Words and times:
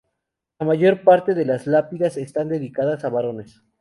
La 0.57 0.65
mayor 0.65 1.03
parte 1.03 1.35
de 1.35 1.45
las 1.45 1.67
lápidas 1.67 2.17
están 2.17 2.49
dedicadas 2.49 3.05
a 3.05 3.09
varones. 3.09 3.61